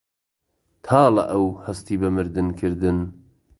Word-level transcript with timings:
تاڵە 0.85 1.23
ئەو 1.31 1.45
هەستی 1.65 1.95
بە 2.01 2.09
مردن 2.15 2.47
کردن 2.59 2.97